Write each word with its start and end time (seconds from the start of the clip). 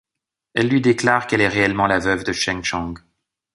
Elle 0.55 0.67
lui 0.69 0.81
déclare 0.81 1.27
qu'elle 1.27 1.41
est 1.41 1.47
réellement 1.47 1.85
la 1.85 1.99
veuve 1.99 2.23
de 2.23 2.33
Cheng 2.33 2.63
Chang. 2.63 2.95